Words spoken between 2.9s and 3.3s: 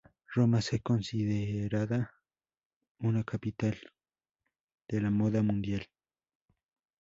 una